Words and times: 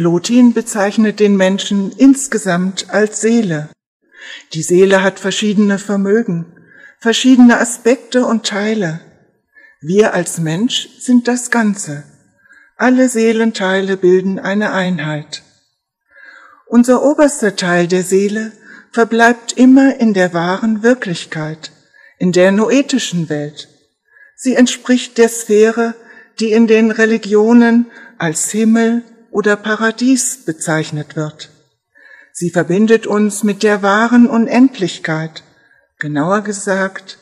Plotin 0.00 0.54
bezeichnet 0.54 1.20
den 1.20 1.36
Menschen 1.36 1.92
insgesamt 1.92 2.88
als 2.88 3.20
Seele. 3.20 3.68
Die 4.54 4.62
Seele 4.62 5.02
hat 5.02 5.20
verschiedene 5.20 5.78
Vermögen, 5.78 6.56
verschiedene 7.00 7.60
Aspekte 7.60 8.24
und 8.24 8.46
Teile. 8.46 9.02
Wir 9.82 10.14
als 10.14 10.38
Mensch 10.38 10.88
sind 11.00 11.28
das 11.28 11.50
Ganze. 11.50 12.04
Alle 12.78 13.10
Seelenteile 13.10 13.98
bilden 13.98 14.38
eine 14.38 14.72
Einheit. 14.72 15.42
Unser 16.66 17.02
oberster 17.02 17.54
Teil 17.54 17.86
der 17.86 18.02
Seele 18.02 18.52
verbleibt 18.92 19.52
immer 19.52 20.00
in 20.00 20.14
der 20.14 20.32
wahren 20.32 20.82
Wirklichkeit, 20.82 21.72
in 22.18 22.32
der 22.32 22.52
noetischen 22.52 23.28
Welt. 23.28 23.68
Sie 24.34 24.54
entspricht 24.54 25.18
der 25.18 25.28
Sphäre, 25.28 25.94
die 26.38 26.52
in 26.52 26.66
den 26.66 26.90
Religionen 26.90 27.90
als 28.16 28.50
Himmel 28.50 29.02
oder 29.30 29.56
Paradies 29.56 30.44
bezeichnet 30.44 31.16
wird. 31.16 31.50
Sie 32.32 32.50
verbindet 32.50 33.06
uns 33.06 33.42
mit 33.42 33.62
der 33.62 33.82
wahren 33.82 34.26
Unendlichkeit. 34.26 35.42
Genauer 35.98 36.42
gesagt, 36.42 37.18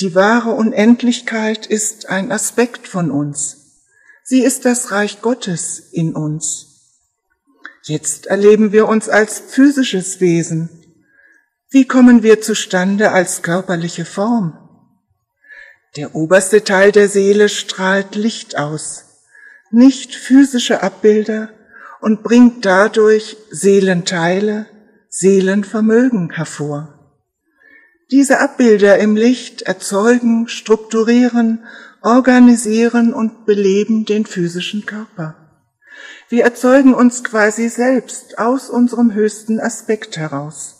die 0.00 0.14
wahre 0.14 0.50
Unendlichkeit 0.50 1.66
ist 1.66 2.08
ein 2.08 2.30
Aspekt 2.30 2.88
von 2.88 3.10
uns. 3.10 3.82
Sie 4.24 4.42
ist 4.42 4.64
das 4.64 4.90
Reich 4.90 5.22
Gottes 5.22 5.78
in 5.78 6.14
uns. 6.14 6.66
Jetzt 7.84 8.26
erleben 8.26 8.72
wir 8.72 8.88
uns 8.88 9.08
als 9.08 9.38
physisches 9.38 10.20
Wesen. 10.20 10.68
Wie 11.70 11.86
kommen 11.86 12.22
wir 12.22 12.40
zustande 12.40 13.12
als 13.12 13.42
körperliche 13.42 14.04
Form? 14.04 14.58
Der 15.96 16.14
oberste 16.14 16.62
Teil 16.64 16.92
der 16.92 17.08
Seele 17.08 17.48
strahlt 17.48 18.16
Licht 18.16 18.58
aus, 18.58 19.05
nicht 19.70 20.14
physische 20.14 20.82
Abbilder 20.82 21.50
und 22.00 22.22
bringt 22.22 22.64
dadurch 22.64 23.36
Seelenteile, 23.50 24.66
Seelenvermögen 25.08 26.30
hervor. 26.30 26.92
Diese 28.10 28.38
Abbilder 28.40 28.98
im 28.98 29.16
Licht 29.16 29.62
erzeugen, 29.62 30.46
strukturieren, 30.46 31.64
organisieren 32.02 33.12
und 33.12 33.46
beleben 33.46 34.04
den 34.04 34.26
physischen 34.26 34.86
Körper. 34.86 35.34
Wir 36.28 36.44
erzeugen 36.44 36.94
uns 36.94 37.24
quasi 37.24 37.68
selbst 37.68 38.38
aus 38.38 38.70
unserem 38.70 39.14
höchsten 39.14 39.58
Aspekt 39.60 40.16
heraus. 40.16 40.76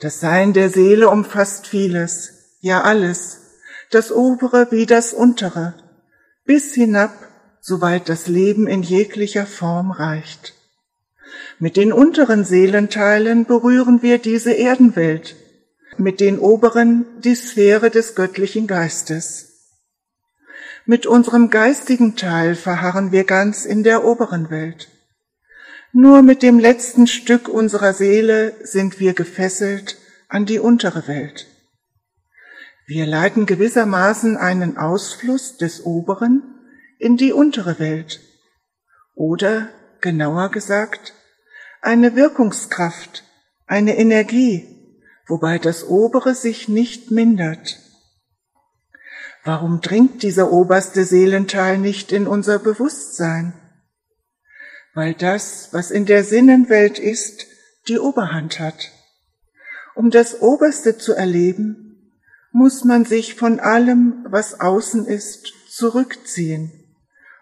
Das 0.00 0.20
Sein 0.20 0.54
der 0.54 0.70
Seele 0.70 1.10
umfasst 1.10 1.66
vieles, 1.66 2.56
ja 2.60 2.82
alles, 2.82 3.40
das 3.90 4.12
obere 4.12 4.68
wie 4.70 4.86
das 4.86 5.12
untere, 5.12 5.74
bis 6.44 6.74
hinab, 6.74 7.12
soweit 7.60 8.08
das 8.08 8.26
Leben 8.26 8.66
in 8.66 8.82
jeglicher 8.82 9.46
Form 9.46 9.90
reicht. 9.90 10.54
Mit 11.58 11.76
den 11.76 11.92
unteren 11.92 12.44
Seelenteilen 12.44 13.44
berühren 13.44 14.02
wir 14.02 14.18
diese 14.18 14.52
Erdenwelt, 14.52 15.36
mit 15.98 16.20
den 16.20 16.38
oberen 16.38 17.04
die 17.22 17.34
Sphäre 17.34 17.90
des 17.90 18.14
göttlichen 18.14 18.66
Geistes. 18.66 19.50
Mit 20.86 21.06
unserem 21.06 21.50
geistigen 21.50 22.16
Teil 22.16 22.54
verharren 22.54 23.12
wir 23.12 23.24
ganz 23.24 23.66
in 23.66 23.84
der 23.84 24.04
oberen 24.04 24.50
Welt. 24.50 24.88
Nur 25.92 26.22
mit 26.22 26.42
dem 26.42 26.58
letzten 26.58 27.06
Stück 27.06 27.48
unserer 27.48 27.92
Seele 27.92 28.54
sind 28.62 29.00
wir 29.00 29.12
gefesselt 29.12 29.98
an 30.28 30.46
die 30.46 30.58
untere 30.58 31.06
Welt. 31.08 31.46
Wir 32.86 33.06
leiten 33.06 33.44
gewissermaßen 33.44 34.36
einen 34.36 34.76
Ausfluss 34.78 35.58
des 35.58 35.84
oberen 35.84 36.42
in 37.00 37.16
die 37.16 37.32
untere 37.32 37.78
Welt 37.78 38.20
oder, 39.14 39.70
genauer 40.02 40.50
gesagt, 40.50 41.14
eine 41.80 42.14
Wirkungskraft, 42.14 43.24
eine 43.66 43.96
Energie, 43.96 44.68
wobei 45.26 45.58
das 45.58 45.88
obere 45.88 46.34
sich 46.34 46.68
nicht 46.68 47.10
mindert. 47.10 47.78
Warum 49.44 49.80
dringt 49.80 50.22
dieser 50.22 50.52
oberste 50.52 51.06
Seelenteil 51.06 51.78
nicht 51.78 52.12
in 52.12 52.26
unser 52.26 52.58
Bewusstsein? 52.58 53.54
Weil 54.92 55.14
das, 55.14 55.70
was 55.72 55.90
in 55.90 56.04
der 56.04 56.22
Sinnenwelt 56.22 56.98
ist, 56.98 57.46
die 57.88 57.98
Oberhand 57.98 58.60
hat. 58.60 58.90
Um 59.94 60.10
das 60.10 60.42
Oberste 60.42 60.98
zu 60.98 61.14
erleben, 61.14 62.12
muss 62.52 62.84
man 62.84 63.06
sich 63.06 63.36
von 63.36 63.58
allem, 63.58 64.26
was 64.28 64.60
außen 64.60 65.06
ist, 65.06 65.54
zurückziehen 65.70 66.79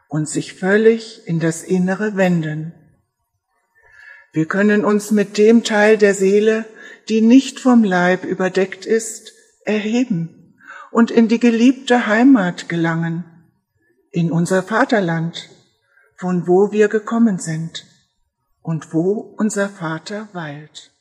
und 0.08 0.28
sich 0.28 0.54
völlig 0.54 1.26
in 1.26 1.38
das 1.38 1.62
Innere 1.62 2.16
wenden. 2.16 2.72
Wir 4.32 4.46
können 4.46 4.84
uns 4.84 5.10
mit 5.10 5.38
dem 5.38 5.64
Teil 5.64 5.96
der 5.96 6.14
Seele, 6.14 6.64
die 7.08 7.20
nicht 7.20 7.60
vom 7.60 7.84
Leib 7.84 8.24
überdeckt 8.24 8.84
ist, 8.86 9.32
erheben 9.64 10.56
und 10.90 11.10
in 11.10 11.28
die 11.28 11.38
geliebte 11.38 12.06
Heimat 12.06 12.68
gelangen, 12.68 13.24
in 14.10 14.32
unser 14.32 14.62
Vaterland, 14.62 15.50
von 16.16 16.48
wo 16.48 16.72
wir 16.72 16.88
gekommen 16.88 17.38
sind 17.38 17.86
und 18.62 18.92
wo 18.92 19.34
unser 19.38 19.68
Vater 19.68 20.28
weilt. 20.32 20.92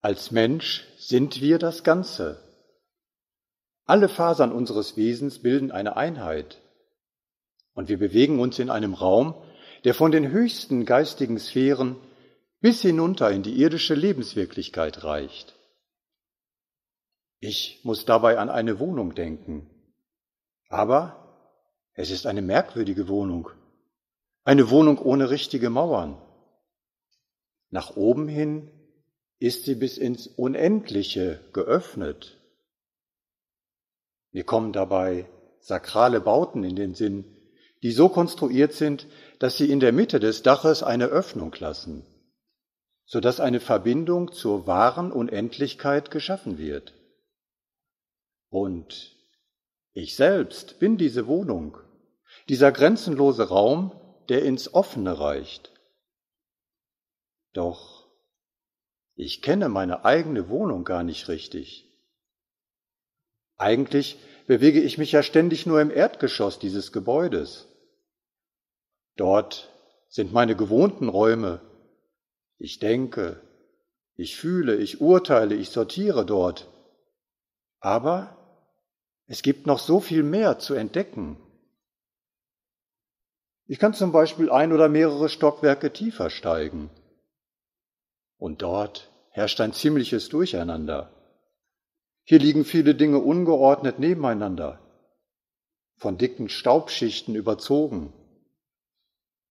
Als 0.00 0.30
Mensch 0.30 0.86
sind 0.96 1.40
wir 1.40 1.58
das 1.58 1.82
Ganze. 1.82 2.40
Alle 3.84 4.08
Fasern 4.08 4.52
unseres 4.52 4.96
Wesens 4.96 5.40
bilden 5.40 5.72
eine 5.72 5.96
Einheit. 5.96 6.60
Und 7.74 7.88
wir 7.88 7.98
bewegen 7.98 8.38
uns 8.38 8.60
in 8.60 8.70
einem 8.70 8.94
Raum, 8.94 9.34
der 9.84 9.94
von 9.94 10.12
den 10.12 10.30
höchsten 10.30 10.84
geistigen 10.84 11.38
Sphären 11.38 11.96
bis 12.60 12.80
hinunter 12.82 13.30
in 13.32 13.42
die 13.42 13.58
irdische 13.60 13.94
Lebenswirklichkeit 13.94 15.02
reicht. 15.02 15.56
Ich 17.40 17.80
muss 17.82 18.04
dabei 18.04 18.38
an 18.38 18.50
eine 18.50 18.78
Wohnung 18.78 19.14
denken. 19.16 19.68
Aber 20.68 21.54
es 21.94 22.10
ist 22.10 22.26
eine 22.26 22.42
merkwürdige 22.42 23.08
Wohnung. 23.08 23.50
Eine 24.44 24.70
Wohnung 24.70 24.98
ohne 24.98 25.30
richtige 25.30 25.70
Mauern. 25.70 26.20
Nach 27.70 27.96
oben 27.96 28.28
hin 28.28 28.70
ist 29.38 29.64
sie 29.64 29.74
bis 29.74 29.98
ins 29.98 30.26
Unendliche 30.26 31.40
geöffnet. 31.52 32.38
Mir 34.32 34.44
kommen 34.44 34.72
dabei 34.72 35.28
sakrale 35.60 36.20
Bauten 36.20 36.64
in 36.64 36.76
den 36.76 36.94
Sinn, 36.94 37.24
die 37.82 37.92
so 37.92 38.08
konstruiert 38.08 38.72
sind, 38.72 39.06
dass 39.38 39.56
sie 39.56 39.70
in 39.70 39.80
der 39.80 39.92
Mitte 39.92 40.18
des 40.18 40.42
Daches 40.42 40.82
eine 40.82 41.06
Öffnung 41.06 41.54
lassen, 41.58 42.04
so 43.04 43.20
dass 43.20 43.38
eine 43.38 43.60
Verbindung 43.60 44.32
zur 44.32 44.66
wahren 44.66 45.12
Unendlichkeit 45.12 46.10
geschaffen 46.10 46.58
wird. 46.58 46.94
Und 48.50 49.16
ich 49.92 50.16
selbst 50.16 50.78
bin 50.80 50.96
diese 50.96 51.26
Wohnung, 51.26 51.78
dieser 52.48 52.72
grenzenlose 52.72 53.48
Raum, 53.48 53.92
der 54.28 54.44
ins 54.44 54.74
Offene 54.74 55.18
reicht. 55.18 55.72
Doch 57.52 58.07
ich 59.20 59.42
kenne 59.42 59.68
meine 59.68 60.04
eigene 60.04 60.48
Wohnung 60.48 60.84
gar 60.84 61.02
nicht 61.02 61.26
richtig. 61.26 61.92
Eigentlich 63.56 64.16
bewege 64.46 64.80
ich 64.80 64.96
mich 64.96 65.10
ja 65.10 65.24
ständig 65.24 65.66
nur 65.66 65.80
im 65.80 65.90
Erdgeschoss 65.90 66.60
dieses 66.60 66.92
Gebäudes. 66.92 67.66
Dort 69.16 69.74
sind 70.08 70.32
meine 70.32 70.54
gewohnten 70.54 71.08
Räume. 71.08 71.60
Ich 72.58 72.78
denke, 72.78 73.42
ich 74.14 74.36
fühle, 74.36 74.76
ich 74.76 75.00
urteile, 75.00 75.56
ich 75.56 75.70
sortiere 75.70 76.24
dort. 76.24 76.68
Aber 77.80 78.36
es 79.26 79.42
gibt 79.42 79.66
noch 79.66 79.80
so 79.80 79.98
viel 79.98 80.22
mehr 80.22 80.60
zu 80.60 80.74
entdecken. 80.74 81.40
Ich 83.66 83.80
kann 83.80 83.94
zum 83.94 84.12
Beispiel 84.12 84.48
ein 84.48 84.72
oder 84.72 84.88
mehrere 84.88 85.28
Stockwerke 85.28 85.92
tiefer 85.92 86.30
steigen. 86.30 86.88
Und 88.38 88.62
dort 88.62 89.10
herrscht 89.30 89.60
ein 89.60 89.72
ziemliches 89.72 90.28
Durcheinander. 90.28 91.12
Hier 92.24 92.38
liegen 92.38 92.64
viele 92.64 92.94
Dinge 92.94 93.18
ungeordnet 93.18 93.98
nebeneinander, 93.98 94.80
von 95.96 96.18
dicken 96.18 96.48
Staubschichten 96.48 97.34
überzogen, 97.34 98.12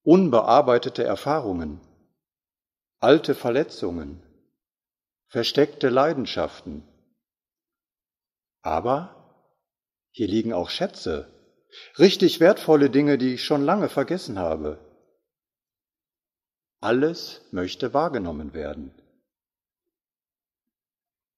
unbearbeitete 0.03 1.03
Erfahrungen, 1.03 1.81
alte 2.99 3.35
Verletzungen, 3.35 4.21
versteckte 5.27 5.89
Leidenschaften. 5.89 6.83
Aber 8.61 9.17
hier 10.11 10.27
liegen 10.27 10.53
auch 10.53 10.69
Schätze, 10.69 11.29
richtig 11.99 12.39
wertvolle 12.39 12.89
Dinge, 12.89 13.17
die 13.17 13.33
ich 13.33 13.43
schon 13.43 13.63
lange 13.63 13.89
vergessen 13.89 14.39
habe. 14.39 14.79
Alles 16.79 17.41
möchte 17.51 17.93
wahrgenommen 17.93 18.53
werden. 18.53 18.91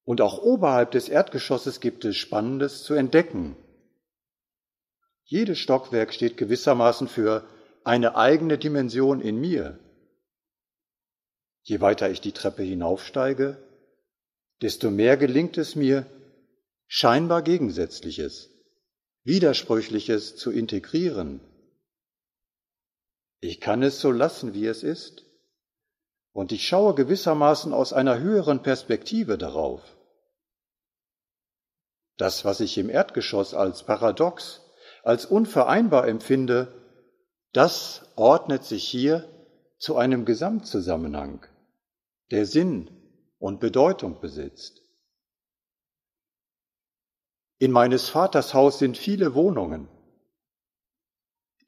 Und 0.03 0.21
auch 0.21 0.39
oberhalb 0.39 0.91
des 0.91 1.07
Erdgeschosses 1.07 1.79
gibt 1.79 2.03
es 2.03 2.17
Spannendes 2.17 2.83
zu 2.83 2.93
entdecken. 2.93 3.55
Jedes 5.23 5.59
Stockwerk 5.59 6.13
steht 6.13 6.35
gewissermaßen 6.35 7.07
für 7.07 7.47
eine 7.83 8.15
eigene 8.15 8.57
Dimension 8.57 9.21
in 9.21 9.39
mir. 9.39 9.79
Je 11.61 11.79
weiter 11.79 12.09
ich 12.09 12.21
die 12.21 12.31
Treppe 12.31 12.63
hinaufsteige, 12.63 13.57
desto 14.61 14.89
mehr 14.89 15.15
gelingt 15.17 15.57
es 15.57 15.75
mir, 15.75 16.05
scheinbar 16.87 17.43
Gegensätzliches 17.43 18.49
Widersprüchliches 19.23 20.37
zu 20.37 20.49
integrieren. 20.49 21.39
Ich 23.41 23.61
kann 23.61 23.83
es 23.83 24.01
so 24.01 24.11
lassen, 24.11 24.53
wie 24.55 24.65
es 24.65 24.81
ist, 24.81 25.28
und 26.33 26.51
ich 26.51 26.67
schaue 26.67 26.95
gewissermaßen 26.95 27.73
aus 27.73 27.93
einer 27.93 28.19
höheren 28.19 28.61
Perspektive 28.61 29.37
darauf. 29.37 29.81
Das, 32.17 32.45
was 32.45 32.59
ich 32.59 32.77
im 32.77 32.89
Erdgeschoss 32.89 33.53
als 33.53 33.83
paradox, 33.83 34.61
als 35.03 35.25
unvereinbar 35.25 36.07
empfinde, 36.07 36.73
das 37.53 38.05
ordnet 38.15 38.63
sich 38.63 38.83
hier 38.83 39.27
zu 39.77 39.95
einem 39.95 40.25
Gesamtzusammenhang, 40.25 41.45
der 42.31 42.45
Sinn 42.45 42.89
und 43.39 43.59
Bedeutung 43.59 44.19
besitzt. 44.19 44.81
In 47.57 47.71
meines 47.71 48.09
Vaters 48.09 48.53
Haus 48.53 48.79
sind 48.79 48.97
viele 48.97 49.33
Wohnungen. 49.33 49.87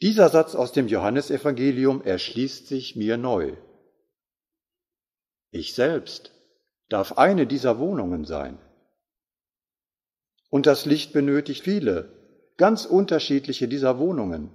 Dieser 0.01 0.30
Satz 0.30 0.56
aus 0.56 0.72
dem 0.72 0.88
Johannesevangelium 0.88 2.01
erschließt 2.03 2.68
sich 2.68 2.96
mir 2.96 3.18
neu. 3.18 3.56
Ich 5.51 5.74
selbst 5.74 6.31
darf 6.89 7.17
eine 7.17 7.48
dieser 7.48 7.79
Wohnungen 7.79 8.25
sein. 8.25 8.58
Und 10.50 10.65
das 10.65 10.86
Licht 10.86 11.13
benötigt 11.13 11.63
viele, 11.63 12.12
ganz 12.58 12.86
unterschiedliche 12.86 13.67
dieser 13.67 14.00
Wohnungen, 14.00 14.51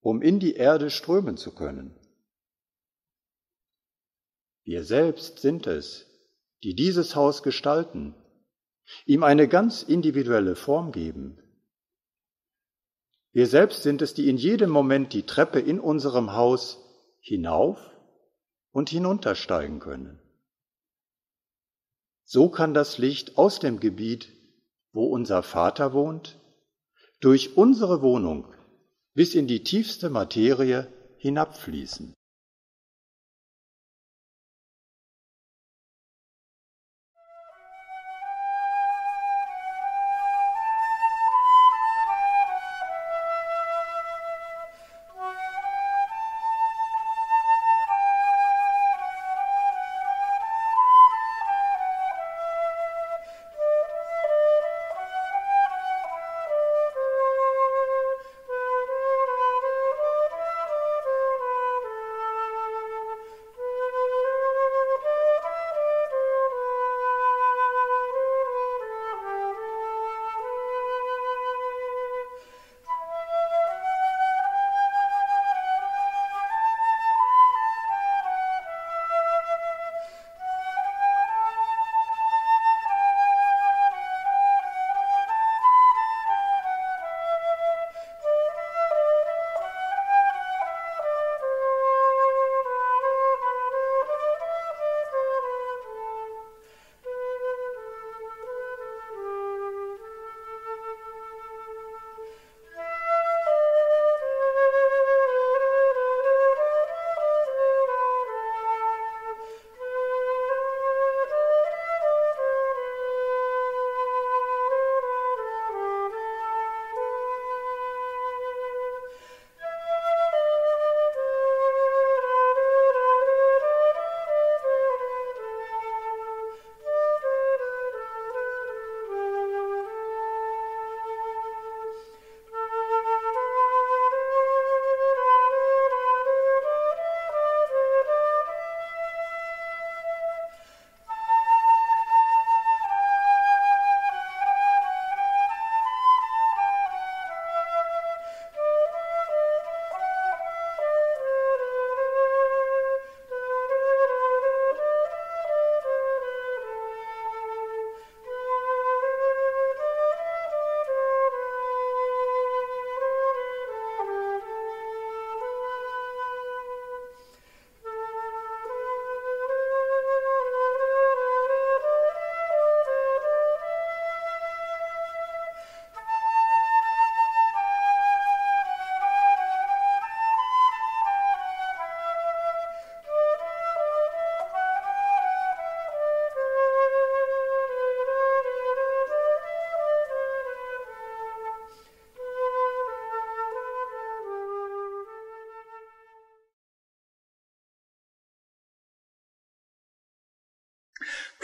um 0.00 0.22
in 0.22 0.40
die 0.40 0.54
Erde 0.54 0.90
strömen 0.90 1.36
zu 1.36 1.54
können. 1.54 1.94
Wir 4.64 4.84
selbst 4.84 5.40
sind 5.40 5.66
es, 5.66 6.06
die 6.62 6.74
dieses 6.74 7.16
Haus 7.16 7.42
gestalten 7.42 8.14
ihm 9.06 9.22
eine 9.22 9.48
ganz 9.48 9.82
individuelle 9.82 10.56
Form 10.56 10.92
geben. 10.92 11.38
Wir 13.32 13.46
selbst 13.46 13.82
sind 13.82 14.02
es, 14.02 14.14
die 14.14 14.28
in 14.28 14.36
jedem 14.36 14.70
Moment 14.70 15.12
die 15.12 15.24
Treppe 15.24 15.58
in 15.58 15.80
unserem 15.80 16.32
Haus 16.34 16.78
hinauf 17.20 17.78
und 18.70 18.90
hinuntersteigen 18.90 19.80
können. 19.80 20.20
So 22.24 22.48
kann 22.48 22.74
das 22.74 22.98
Licht 22.98 23.36
aus 23.38 23.58
dem 23.58 23.80
Gebiet, 23.80 24.28
wo 24.92 25.06
unser 25.06 25.42
Vater 25.42 25.92
wohnt, 25.92 26.38
durch 27.20 27.56
unsere 27.56 28.02
Wohnung 28.02 28.46
bis 29.14 29.34
in 29.34 29.46
die 29.46 29.62
tiefste 29.62 30.10
Materie 30.10 30.88
hinabfließen. 31.18 32.14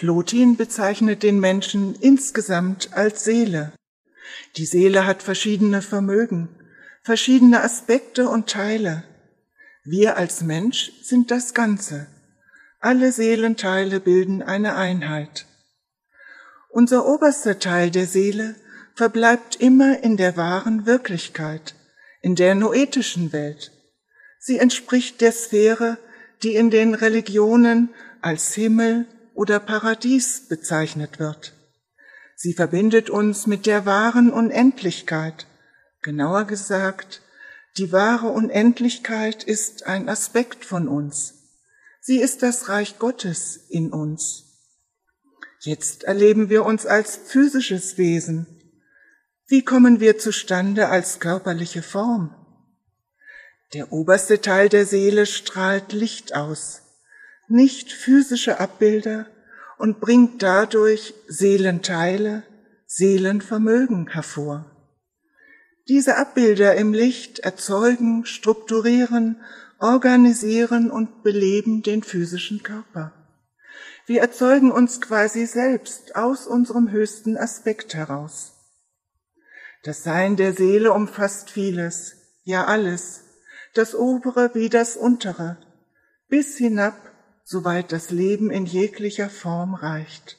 Plotin 0.00 0.57
bezeichnet 0.57 1.23
den 1.23 1.40
Menschen 1.40 1.95
insgesamt 1.95 2.95
als 2.95 3.23
Seele. 3.23 3.75
Die 4.57 4.64
Seele 4.64 5.04
hat 5.04 5.23
verschiedene 5.23 5.83
Vermögen, 5.83 6.49
verschiedene 7.02 7.62
Aspekte 7.62 8.26
und 8.30 8.49
Teile. 8.49 9.04
Wir 9.85 10.16
als 10.16 10.40
Mensch 10.40 10.90
sind 11.02 11.30
das 11.30 11.52
Ganze. 11.52 12.07
Alle 12.78 13.12
Seelenteile 13.12 14.00
bilden 14.00 14.42
eine 14.42 14.75
Einheit. 14.75 15.45
Unser 16.71 17.04
oberster 17.04 17.59
Teil 17.59 17.90
der 17.90 18.07
Seele 18.07 18.54
verbleibt 18.95 19.57
immer 19.57 20.02
in 20.02 20.16
der 20.16 20.35
wahren 20.38 20.87
Wirklichkeit, 20.87 21.75
in 22.23 22.37
der 22.37 22.54
noetischen 22.54 23.35
Welt. 23.35 23.71
Sie 24.38 24.57
entspricht 24.57 25.21
der 25.21 25.33
Sphäre, 25.33 25.99
die 26.42 26.54
in 26.54 26.71
den 26.71 26.95
Religionen 26.95 27.90
als 28.23 28.54
Himmel 28.54 29.04
oder 29.35 29.61
Paradies 29.61 30.49
bezeichnet 30.49 31.19
wird. 31.19 31.53
Sie 32.37 32.55
verbindet 32.55 33.11
uns 33.11 33.47
mit 33.47 33.67
der 33.67 33.87
wahren 33.87 34.33
Unendlichkeit. 34.33 35.47
Genauer 36.03 36.45
gesagt, 36.45 37.21
die 37.77 37.93
wahre 37.93 38.29
Unendlichkeit 38.29 39.45
ist 39.45 39.87
ein 39.87 40.09
Aspekt 40.09 40.65
von 40.65 40.89
uns. 40.89 41.35
Sie 42.01 42.19
ist 42.19 42.43
das 42.43 42.69
Reich 42.69 42.99
Gottes 42.99 43.57
in 43.69 43.93
uns. 43.93 44.45
Jetzt 45.61 46.05
erleben 46.05 46.49
wir 46.49 46.65
uns 46.65 46.87
als 46.87 47.17
physisches 47.17 47.99
Wesen. 47.99 48.47
Wie 49.47 49.63
kommen 49.63 50.01
wir 50.01 50.19
zustande 50.19 50.89
als 50.89 51.21
körperliche 51.21 51.83
Form? 51.83 52.35
Der 53.75 53.93
oberste 53.93 54.41
Teil 54.41 54.69
der 54.69 54.87
Seele 54.87 55.27
strahlt 55.27 55.93
Licht 55.93 56.35
aus, 56.35 56.83
nicht 57.50 57.92
physische 57.92 58.61
Abbilder 58.61 59.26
und 59.78 60.00
bringt 60.00 60.42
dadurch 60.42 61.14
Seelenteile, 61.28 62.42
Seelenvermögen 62.87 64.09
hervor. 64.09 64.66
Diese 65.88 66.16
Abbilder 66.16 66.75
im 66.76 66.92
Licht 66.92 67.40
erzeugen, 67.40 68.25
strukturieren, 68.25 69.40
organisieren 69.78 70.90
und 70.90 71.23
beleben 71.23 71.83
den 71.83 72.02
physischen 72.02 72.62
Körper. 72.62 73.12
Wir 74.07 74.21
erzeugen 74.21 74.71
uns 74.71 75.00
quasi 75.00 75.47
selbst 75.47 76.16
aus 76.16 76.47
unserem 76.47 76.90
höchsten 76.90 77.37
Aspekt 77.37 77.95
heraus. 77.95 78.52
Das 79.83 80.02
Sein 80.02 80.37
der 80.37 80.52
Seele 80.52 80.92
umfasst 80.92 81.50
vieles, 81.50 82.16
ja 82.42 82.66
alles, 82.66 83.23
das 83.75 83.95
obere 83.95 84.50
wie 84.54 84.69
das 84.69 84.97
untere, 84.97 85.57
bis 86.28 86.57
hinab, 86.57 87.10
soweit 87.50 87.90
das 87.90 88.11
Leben 88.11 88.52
in 88.52 88.64
jeglicher 88.64 89.28
Form 89.28 89.75
reicht. 89.75 90.38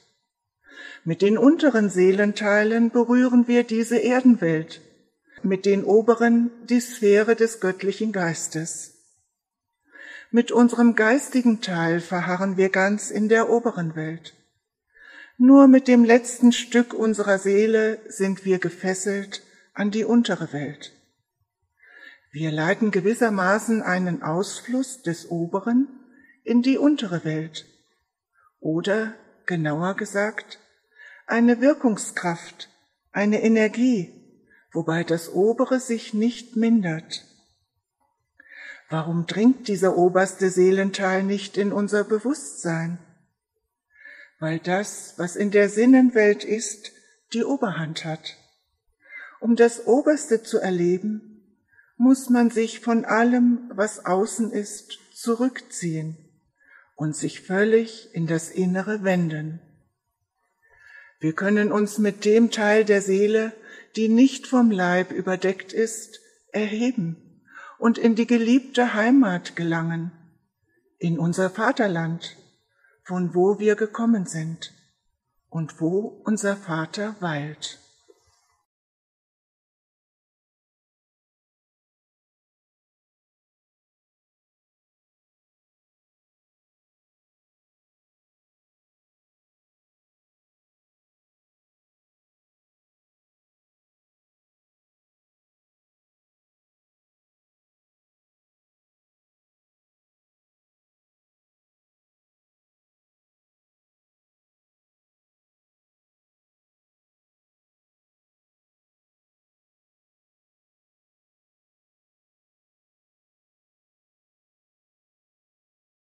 Mit 1.04 1.20
den 1.20 1.36
unteren 1.36 1.90
Seelenteilen 1.90 2.88
berühren 2.88 3.46
wir 3.46 3.64
diese 3.64 3.98
Erdenwelt, 3.98 4.80
mit 5.42 5.66
den 5.66 5.84
oberen 5.84 6.50
die 6.70 6.80
Sphäre 6.80 7.36
des 7.36 7.60
göttlichen 7.60 8.12
Geistes. 8.12 8.94
Mit 10.30 10.52
unserem 10.52 10.94
geistigen 10.94 11.60
Teil 11.60 12.00
verharren 12.00 12.56
wir 12.56 12.70
ganz 12.70 13.10
in 13.10 13.28
der 13.28 13.50
oberen 13.50 13.94
Welt. 13.94 14.32
Nur 15.36 15.68
mit 15.68 15.88
dem 15.88 16.04
letzten 16.04 16.50
Stück 16.50 16.94
unserer 16.94 17.38
Seele 17.38 17.98
sind 18.08 18.46
wir 18.46 18.58
gefesselt 18.58 19.42
an 19.74 19.90
die 19.90 20.04
untere 20.04 20.54
Welt. 20.54 20.92
Wir 22.30 22.50
leiten 22.50 22.90
gewissermaßen 22.90 23.82
einen 23.82 24.22
Ausfluss 24.22 25.02
des 25.02 25.30
oberen 25.30 25.88
in 26.44 26.62
die 26.62 26.78
untere 26.78 27.24
Welt 27.24 27.66
oder, 28.60 29.14
genauer 29.46 29.94
gesagt, 29.94 30.58
eine 31.26 31.60
Wirkungskraft, 31.60 32.68
eine 33.12 33.42
Energie, 33.42 34.12
wobei 34.72 35.04
das 35.04 35.32
obere 35.32 35.80
sich 35.80 36.14
nicht 36.14 36.56
mindert. 36.56 37.24
Warum 38.88 39.26
dringt 39.26 39.68
dieser 39.68 39.96
oberste 39.96 40.50
Seelenteil 40.50 41.22
nicht 41.22 41.56
in 41.56 41.72
unser 41.72 42.04
Bewusstsein? 42.04 42.98
Weil 44.38 44.58
das, 44.58 45.14
was 45.16 45.36
in 45.36 45.50
der 45.50 45.68
Sinnenwelt 45.68 46.44
ist, 46.44 46.92
die 47.32 47.44
Oberhand 47.44 48.04
hat. 48.04 48.36
Um 49.40 49.56
das 49.56 49.86
Oberste 49.86 50.42
zu 50.42 50.58
erleben, 50.58 51.56
muss 51.96 52.28
man 52.28 52.50
sich 52.50 52.80
von 52.80 53.04
allem, 53.04 53.70
was 53.74 54.04
außen 54.04 54.50
ist, 54.50 54.98
zurückziehen 55.14 56.31
und 57.02 57.16
sich 57.16 57.40
völlig 57.40 58.14
in 58.14 58.28
das 58.28 58.48
Innere 58.48 59.02
wenden. 59.02 59.60
Wir 61.18 61.32
können 61.32 61.72
uns 61.72 61.98
mit 61.98 62.24
dem 62.24 62.52
Teil 62.52 62.84
der 62.84 63.02
Seele, 63.02 63.52
die 63.96 64.08
nicht 64.08 64.46
vom 64.46 64.70
Leib 64.70 65.10
überdeckt 65.10 65.72
ist, 65.72 66.20
erheben 66.52 67.42
und 67.80 67.98
in 67.98 68.14
die 68.14 68.28
geliebte 68.28 68.94
Heimat 68.94 69.56
gelangen, 69.56 70.12
in 71.00 71.18
unser 71.18 71.50
Vaterland, 71.50 72.36
von 73.02 73.34
wo 73.34 73.58
wir 73.58 73.74
gekommen 73.74 74.26
sind 74.26 74.72
und 75.48 75.80
wo 75.80 76.22
unser 76.24 76.54
Vater 76.54 77.16
weilt. 77.18 77.80